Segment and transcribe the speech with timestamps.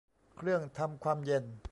[0.37, 1.45] เครื่องทำความเย็น